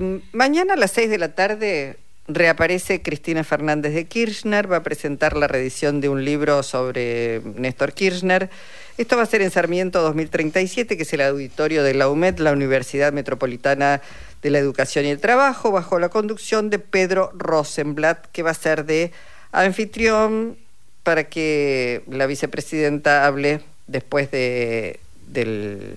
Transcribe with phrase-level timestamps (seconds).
[0.00, 4.82] Eh, mañana a las 6 de la tarde reaparece Cristina Fernández de Kirchner, va a
[4.82, 8.48] presentar la reedición de un libro sobre Néstor Kirchner.
[8.96, 12.52] Esto va a ser en Sarmiento 2037, que es el auditorio de la UMED, la
[12.52, 14.00] Universidad Metropolitana
[14.42, 18.54] de la Educación y el Trabajo, bajo la conducción de Pedro Rosenblatt, que va a
[18.54, 19.12] ser de
[19.52, 20.56] anfitrión
[21.02, 25.96] para que la vicepresidenta hable después de, del,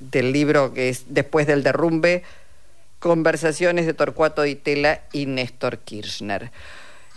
[0.00, 2.22] del libro que es Después del derrumbe,
[3.04, 6.50] conversaciones de Torcuato Di Tela y Néstor Kirchner.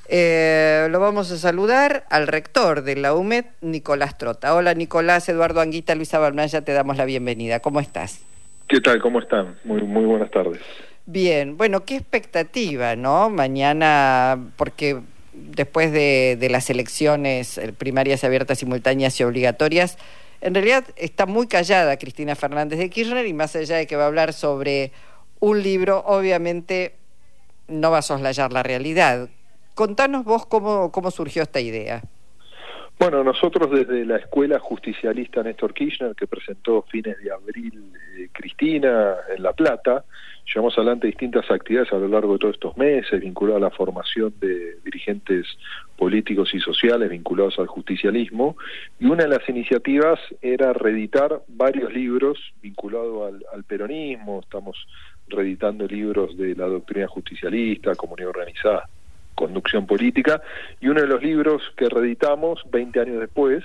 [0.10, 4.54] Eh, lo vamos a saludar al rector de la UMED, Nicolás Trota.
[4.54, 7.62] Hola Nicolás, Eduardo Anguita, Luisa Balmaya, te damos la bienvenida.
[7.62, 8.20] ¿Cómo estás?
[8.68, 9.02] ¿Qué tal?
[9.02, 9.56] ¿Cómo están?
[9.64, 10.60] Muy, muy buenas tardes.
[11.06, 13.30] Bien, bueno, qué expectativa, ¿no?
[13.30, 15.00] Mañana, porque
[15.32, 19.98] después de, las elecciones primarias abiertas, simultáneas y obligatorias,
[20.42, 24.04] en realidad está muy callada Cristina Fernández de Kirchner y más allá de que va
[24.04, 24.92] a hablar sobre
[25.40, 26.96] un libro, obviamente
[27.68, 29.30] no va a soslayar la realidad.
[29.76, 32.02] Contanos vos cómo, cómo surgió esta idea.
[33.00, 39.18] Bueno, nosotros desde la Escuela Justicialista Néstor Kirchner, que presentó fines de abril eh, Cristina
[39.36, 40.04] en La Plata,
[40.52, 44.34] llevamos adelante distintas actividades a lo largo de todos estos meses vinculadas a la formación
[44.40, 45.46] de dirigentes
[45.96, 48.58] políticos y sociales vinculados al justicialismo,
[49.00, 54.76] y una de las iniciativas era reeditar varios libros vinculados al, al peronismo, estamos
[55.30, 58.90] reeditando libros de la doctrina justicialista, comunidad organizada
[59.36, 60.42] conducción política,
[60.82, 63.64] y uno de los libros que reeditamos 20 años después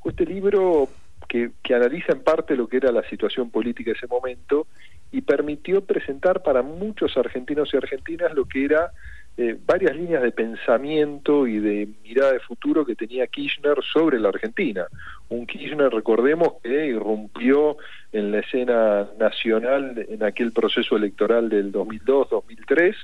[0.00, 0.88] fue este libro
[1.28, 4.66] que, que analiza en parte lo que era la situación política de ese momento
[5.12, 8.90] y permitió presentar para muchos argentinos y argentinas lo que era
[9.36, 14.28] eh, varias líneas de pensamiento y de mirada de futuro que tenía Kirchner sobre la
[14.28, 14.86] Argentina.
[15.28, 17.76] Un Kirchner, recordemos, que irrumpió
[18.12, 22.94] en escena nacional en aquel proceso electoral del 2002-2003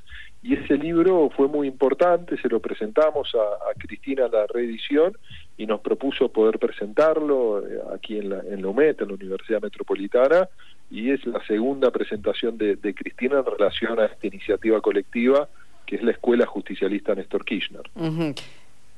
[0.43, 5.17] y ese libro fue muy importante, se lo presentamos a, Cristina la reedición
[5.57, 9.61] y nos propuso poder presentarlo eh, aquí en la, en la UMET, en la Universidad
[9.61, 10.49] Metropolitana,
[10.91, 15.49] y es la segunda presentación de, Cristina en relación a esta iniciativa colectiva
[15.87, 17.83] que es la Escuela Justicialista Néstor Kirchner.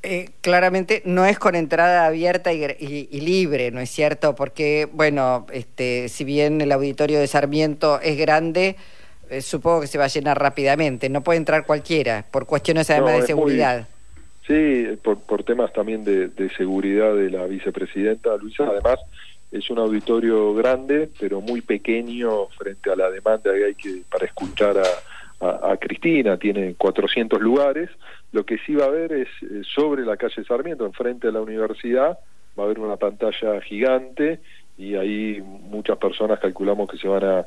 [0.04, 4.34] Eh, claramente no es con entrada abierta y, libre, ¿no es cierto?
[4.34, 8.74] Porque, bueno, este, si bien el auditorio de Sarmiento es grande,
[9.30, 11.08] eh, supongo que se va a llenar rápidamente.
[11.08, 13.86] No puede entrar cualquiera, por cuestiones además de seguridad.
[14.44, 18.64] sí, por, por temas también de, seguridad de la vicepresidenta Luisa.
[18.64, 18.98] Además,
[19.52, 24.26] es un auditorio grande, pero muy pequeño frente a la demanda que hay que para
[24.26, 26.36] escuchar a, a, Cristina.
[26.38, 27.88] Tiene 400 lugares.
[28.32, 31.41] Lo que sí va a haber es eh, sobre la calle Sarmiento, enfrente de la
[31.41, 32.19] universidad,
[32.59, 34.41] va a haber una pantalla gigante
[34.78, 37.47] y ahí muchas personas calculamos que se van a,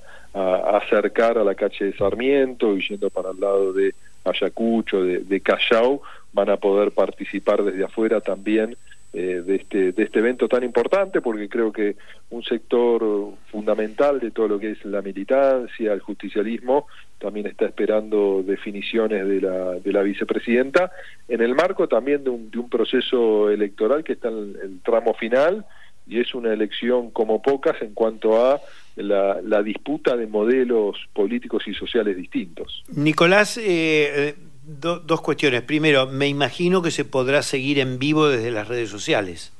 [0.77, 5.39] acercar a la calle de Sarmiento y yendo para el lado de Ayacucho, de, de
[5.39, 6.01] Callao,
[6.33, 8.75] van a poder participar desde afuera también
[9.17, 11.95] eh, de, este, de este evento tan importante, porque creo que
[12.31, 13.01] un sector
[13.49, 16.87] fundamental de todo lo que es la militancia, el justicialismo,
[17.17, 20.91] también está esperando definiciones de la, de la vicepresidenta,
[21.29, 25.13] en el marco también de un, de un proceso electoral que está en el tramo
[25.13, 25.65] final
[26.07, 28.59] y es una elección como pocas en cuanto a
[28.97, 32.83] la, disputa de modelos políticos y sociales distintos.
[32.89, 34.35] Nicolás, eh,
[34.67, 35.61] eh, dos cuestiones.
[35.61, 39.53] Primero, me imagino que se podrá seguir en vivo desde las redes sociales.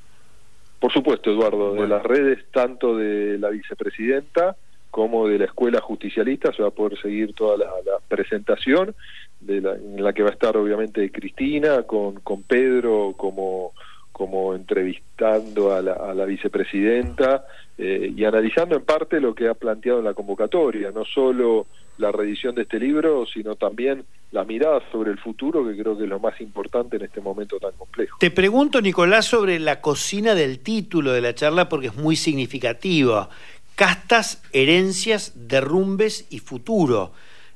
[0.80, 4.56] Por supuesto, Eduardo, de las redes tanto de la vicepresidenta
[4.92, 7.70] como de la escuela justicialista se va a poder seguir toda la,
[8.08, 8.96] presentación
[9.42, 13.74] de la, en la que va a estar obviamente Cristina con, con Pedro como
[14.16, 17.46] como entrevistando a la, a la vicepresidenta
[17.78, 21.68] eh, y analizando en parte lo que ha planteado en la convocatoria, no solo
[21.98, 26.04] la reedición de este libro, sino también la mirada sobre el futuro, que creo que
[26.04, 28.18] es lo más importante en este momento tan complejo.
[28.20, 33.30] Te pregunto, Nicolás, sobre la cocina del título de la charla, porque es muy significativa.
[33.76, 37.14] Castas, herencias, derrumbes y futuro.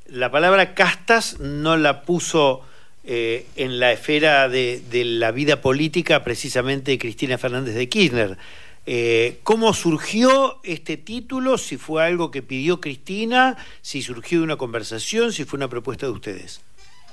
[0.07, 2.63] La palabra castas no la puso
[3.05, 8.37] eh, en la esfera de, la vida política precisamente Cristina Fernández de Kirchner.
[8.91, 11.59] Eh, ¿Cómo surgió este título?
[11.59, 16.07] Si fue algo que pidió Cristina, si surgió de una conversación, si fue una propuesta
[16.07, 16.65] de ustedes.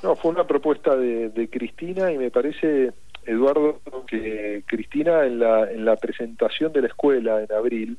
[0.02, 2.94] No, fue una propuesta de, Cristina y me parece,
[3.26, 7.98] Eduardo, que Cristina en la, en la presentación de la escuela en abril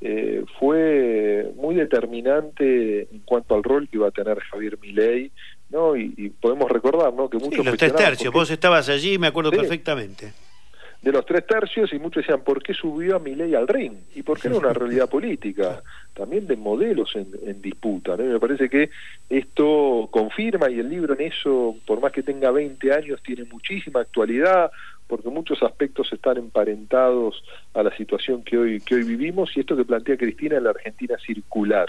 [0.00, 5.32] eh, fue muy determinante en cuanto al rol que iba a tener Javier Milei
[5.70, 5.96] ¿no?
[5.96, 7.28] Y, podemos recordar, ¿no?
[7.28, 7.66] Que muchos...
[7.66, 10.32] los tres tercios, vos estabas allí, me acuerdo perfectamente.
[11.06, 13.92] De los tres tercios y muchos decían, ¿por qué subió a mi ley al ring?
[14.16, 15.80] ¿Y por qué era una realidad política?
[16.12, 18.16] También de modelos en, disputa.
[18.16, 18.24] ¿no?
[18.24, 18.90] me parece que
[19.30, 24.00] esto confirma y el libro en eso, por más que tenga 20 años, tiene muchísima
[24.00, 24.72] actualidad
[25.06, 27.40] porque muchos aspectos están emparentados
[27.74, 30.70] a la situación que hoy que hoy vivimos y esto que plantea Cristina en la
[30.70, 31.86] Argentina circular,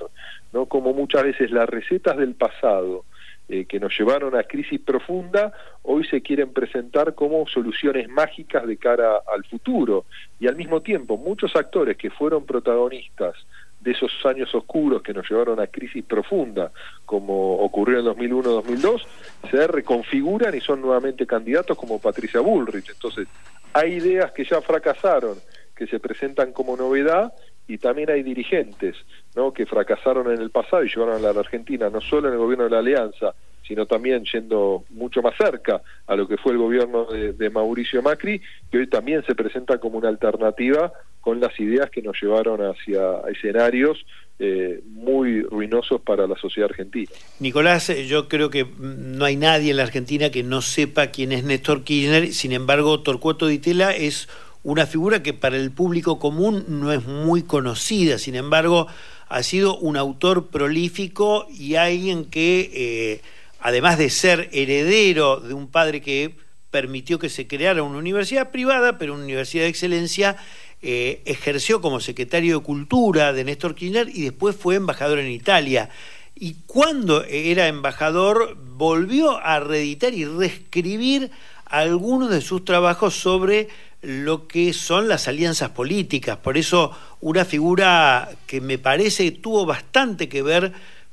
[0.53, 3.05] no como muchas veces las recetas del pasado
[3.49, 5.53] eh, que nos llevaron a crisis profunda,
[5.83, 10.05] hoy se quieren presentar como soluciones mágicas de cara al futuro.
[10.39, 13.35] Y al mismo tiempo, muchos actores que fueron protagonistas
[13.79, 16.71] de esos años oscuros que nos llevaron a crisis profunda,
[17.05, 19.05] como ocurrió en 2001-2002,
[19.49, 22.89] se reconfiguran y son nuevamente candidatos como Patricia Bullrich.
[22.89, 23.27] Entonces,
[23.73, 25.37] hay ideas que ya fracasaron,
[25.75, 27.31] que se presentan como novedad
[27.67, 28.95] y también hay dirigentes
[29.35, 29.53] ¿no?
[29.53, 32.65] que fracasaron en el pasado y llevaron a la Argentina no solo en el gobierno
[32.65, 33.33] de la Alianza,
[33.67, 38.41] sino también yendo mucho más cerca a lo que fue el gobierno de, Mauricio Macri,
[38.71, 43.19] que hoy también se presenta como una alternativa con las ideas que nos llevaron hacia
[43.29, 44.05] escenarios
[44.39, 47.11] eh, muy ruinosos para la sociedad argentina.
[47.39, 51.31] Nicolás, eh, yo creo que no hay nadie en la Argentina que no sepa quién
[51.33, 54.29] es Néstor Kirchner, sin embargo, Torcuato Di Tella es
[54.67, 58.87] una figura que para el público común no es muy conocida, sin embargo,
[59.29, 63.21] ha sido un autor prolífico y alguien que, eh,
[63.61, 66.35] además de ser heredero de un padre que
[66.69, 70.35] permitió que se creara una universidad privada, pero una universidad de excelencia,
[70.81, 75.89] eh, ejerció como secretario de Cultura de Néstor Kirchner y después fue embajador en Italia.
[76.35, 81.31] Y cuando era embajador volvió a reeditar y reescribir
[81.69, 83.69] algunos de sus trabajos sobre
[84.01, 86.37] lo que son las alianzas políticas.
[86.37, 86.91] Por eso
[87.21, 90.71] una figura que me parece tuvo bastante que ver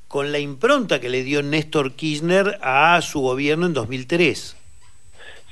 [0.08, 4.56] con la impronta que le dio Néstor Kirchner a su gobierno en 2003.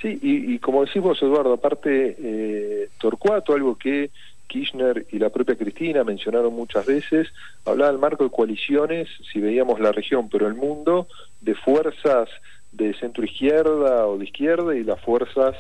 [0.00, 4.11] Sí, y, como decimos Eduardo, aparte eh, Torcuato, algo que
[4.49, 7.29] Kirchner y la propia Cristina mencionaron muchas veces,
[7.64, 11.06] hablaba del marco de coaliciones, si veíamos la región, pero el mundo,
[11.40, 12.29] de fuerzas
[12.72, 15.54] de centro izquierda o de izquierda y las fuerzas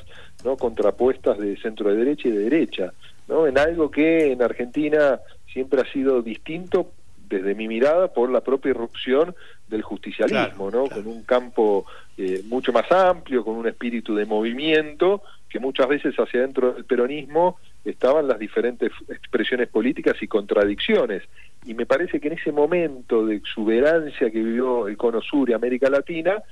[0.44, 2.92] no contrapuestas de centro de derecha y de derecha
[3.28, 5.20] no en algo que en Argentina
[5.52, 6.90] siempre ha sido distinto
[7.28, 9.34] desde mi mirada por la propia irrupción
[9.68, 11.84] del justicialismo no con un campo
[12.16, 15.22] eh, mucho más amplio con un espíritu de movimiento
[15.52, 21.24] que muchas veces hacia dentro del peronismo estaban las diferentes expresiones políticas y contradicciones.
[21.66, 25.52] Y me parece que en ese momento de exuberancia que vivió el Cono Sur y
[25.52, 26.42] América Latina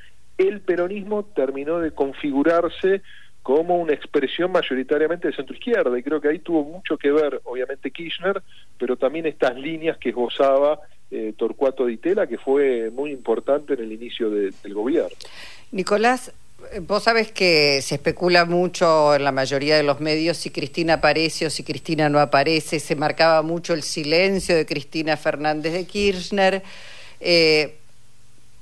[0.49, 3.03] el peronismo terminó de configurarse
[3.43, 7.41] como una expresión mayoritariamente de centro izquierda y creo que ahí tuvo mucho que ver
[7.45, 8.43] obviamente Kirchner
[8.79, 10.79] pero también estas líneas que gozaba
[11.11, 15.17] eh, Torcuato Di Tella que fue muy importante en el inicio del gobierno
[15.73, 16.33] Nicolás
[16.83, 21.47] Vos sabés que se especula mucho en la mayoría de los medios si Cristina aparece
[21.47, 22.79] o si Cristina no aparece.
[22.79, 26.63] Se marcaba mucho el silencio de Cristina Fernández de Kirchner.
[27.19, 27.80] Eh,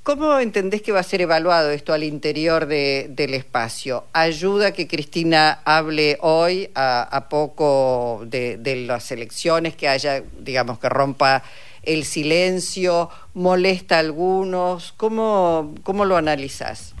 [0.09, 4.05] ¿Cómo entendés que va a ser evaluado esto al interior del espacio?
[4.11, 11.43] ¿Ayuda que Cristina hable hoy a, poco de, las elecciones, que haya, digamos, que rompa
[11.83, 13.11] el silencio?
[13.35, 14.93] ¿Molesta a algunos?
[14.93, 16.95] ¿Cómo, cómo lo analizás?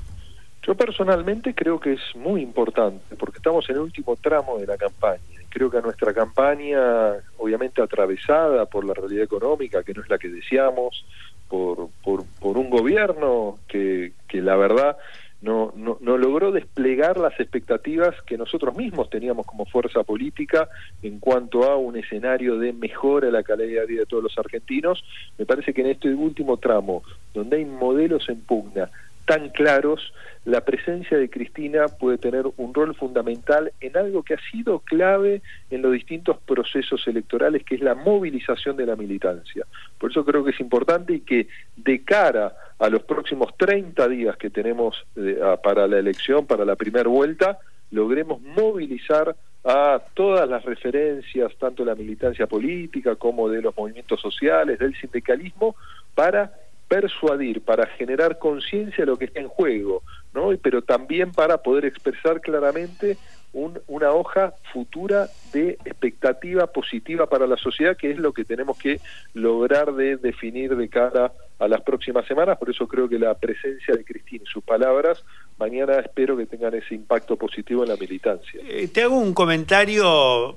[0.61, 4.77] Yo personalmente creo que es muy importante, porque estamos en el último tramo de la
[4.77, 5.23] campaña.
[5.49, 10.27] Creo que nuestra campaña, obviamente atravesada por la realidad económica, que no es la que
[10.27, 11.03] deseamos,
[11.49, 14.97] por, por, por un gobierno que, que la verdad
[15.41, 20.67] no, no, no, logró desplegar las expectativas que nosotros mismos teníamos como fuerza política
[21.01, 24.37] en cuanto a un escenario de mejora de la calidad de vida de todos los
[24.37, 25.03] argentinos.
[25.37, 27.03] Me parece que en este último tramo,
[27.33, 28.89] donde hay modelos en pugna
[29.29, 30.11] tan claros,
[30.43, 35.43] la presencia de Cristina puede tener un rol fundamental en algo que ha sido clave
[35.69, 39.67] en los distintos procesos electorales, que es la movilización de la militancia.
[39.99, 44.35] Por eso creo que es importante y que de cara a los próximos 30 días
[44.35, 47.59] que tenemos eh, para la elección, para la primera vuelta,
[47.91, 54.19] logremos movilizar a todas las referencias, tanto de la militancia política como de los movimientos
[54.19, 55.75] sociales, del sindicalismo,
[56.15, 56.51] para
[56.89, 60.03] persuadir, para generar conciencia de lo que está en juego,
[60.33, 60.49] ¿no?
[60.61, 63.17] pero también para poder expresar claramente
[63.53, 68.99] una hoja futura de expectativa positiva para la sociedad, que es lo que tenemos que
[69.33, 72.59] lograr de definir de cara a las próximas semanas.
[72.59, 75.23] Por eso creo que la presencia de Cristina y sus palabras
[75.57, 78.61] mañana espero que tengan ese impacto positivo en la militancia.
[78.63, 80.55] Eh, te hago un comentario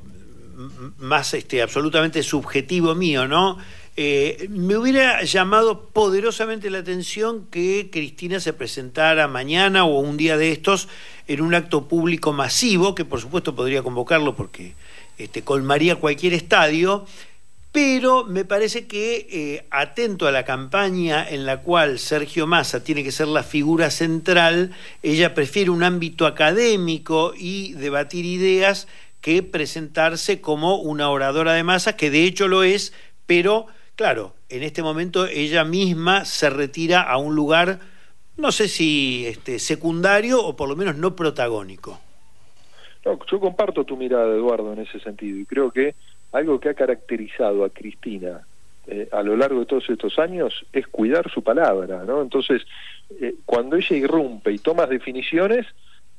[0.98, 3.58] más este, absolutamente subjetivo mío, ¿no?
[3.94, 10.38] Eh, me hubiera llamado poderosamente la atención que Cristina se presentara mañana o un día
[10.38, 10.88] de estos
[11.28, 14.74] en un acto público masivo, que por supuesto podría convocarlo porque
[15.18, 17.04] este, colmaría cualquier estadio,
[17.70, 23.04] pero me parece que eh, atento a la campaña en la cual Sergio Massa tiene
[23.04, 24.72] que ser la figura central,
[25.02, 28.88] ella prefiere un ámbito académico y debatir ideas
[29.20, 32.94] que presentarse como una oradora de masa, que de hecho lo es,
[33.26, 37.80] pero claro, en este momento ella misma se retira a un lugar,
[38.36, 42.00] no sé si este, secundario o por lo menos no protagónico.
[43.04, 45.94] No, yo comparto tu mirada, Eduardo, en ese sentido, y creo que
[46.32, 48.46] algo que ha caracterizado a Cristina
[48.86, 52.20] eh, a lo largo de todos estos años es cuidar su palabra, ¿no?
[52.20, 52.62] Entonces,
[53.20, 55.66] eh, cuando ella irrumpe y toma definiciones,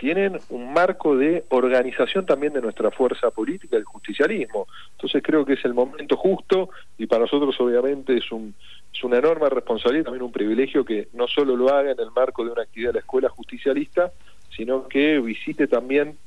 [0.04, 4.68] tienen un marco de organización también de nuestra fuerza política, el justicialismo.
[4.92, 8.54] Entonces creo que es el momento justo y para nosotros obviamente es, un,
[8.94, 12.44] es una enorme responsabilidad, también un privilegio que no solo lo haga en el marco
[12.44, 14.12] de una actividad de la escuela justicialista,
[14.54, 16.18] sino que visite también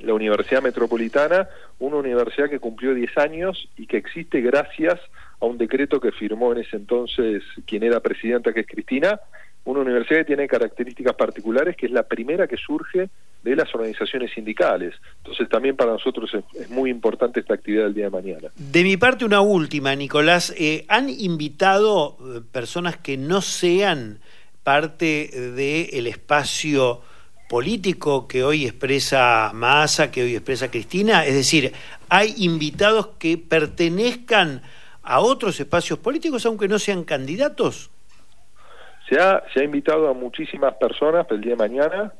[0.00, 1.48] la Universidad Metropolitana,
[1.78, 4.98] una universidad que cumplió 10 años y que existe gracias
[5.40, 9.20] a un decreto que firmó en ese entonces quien era presidenta, que es Cristina,
[9.64, 13.08] una universidad que tiene características particulares, que es la primera que surge
[13.42, 14.94] de las organizaciones sindicales.
[15.18, 18.48] Entonces también para nosotros es, muy importante esta actividad del día de mañana.
[18.56, 20.54] De mi parte una última, Nicolás.
[20.56, 24.18] Eh, ¿Han invitado eh, personas que no sean
[24.62, 27.00] parte del espacio
[27.48, 31.24] político que hoy expresa Massa, que hoy expresa Cristina?
[31.24, 31.72] Es decir,
[32.08, 34.62] ¿hay invitados que pertenezcan
[35.02, 37.90] a otros espacios políticos, aunque no sean candidatos?
[39.12, 42.14] Se ha, se ha invitado a muchísimas personas el día de mañana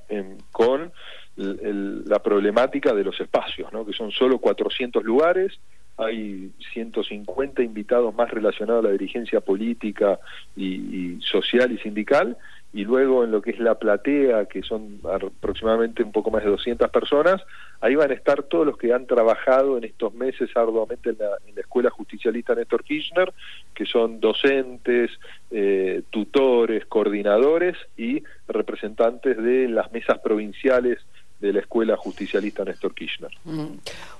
[0.50, 0.92] con
[1.36, 5.58] la problemática de los espacios, que son solo 400 lugares,
[5.96, 10.18] hay 150 invitados más relacionados a la dirigencia política
[10.54, 12.36] y, social y sindical,
[12.72, 16.50] y luego en lo que es la platea, que son aproximadamente un poco más de
[16.50, 17.42] 200 personas,
[17.80, 21.60] ahí van a estar todos los que han trabajado en estos meses arduamente en la,
[21.60, 23.32] Escuela Justicialista Néstor Kirchner,
[23.74, 25.10] que son docentes,
[25.50, 30.98] eh, tutores, coordinadores y representantes de las mesas provinciales
[31.42, 33.30] de la Escuela Justicialista Néstor Kirchner.
[33.44, 33.78] Mm.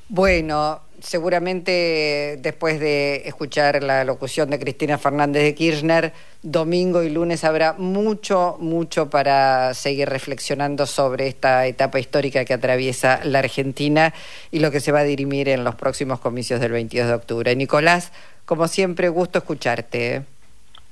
[0.09, 6.12] Bueno, seguramente después de escuchar la locución de Cristina Fernández de Kirchner,
[6.43, 13.21] domingo y lunes habrá mucho, mucho para seguir reflexionando sobre esta etapa histórica que atraviesa
[13.25, 14.12] la Argentina
[14.50, 17.57] y lo que se va a dirimir en los próximos comicios del 22 de octubre.
[17.57, 18.12] Nicolás,
[18.45, 20.17] como siempre, gusto escucharte.
[20.17, 20.23] ¿eh?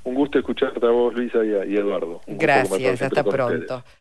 [0.04, 2.22] Un gusto escucharte a vos, Luisa, y a, Eduardo.
[2.26, 3.84] Gracias, hasta pronto.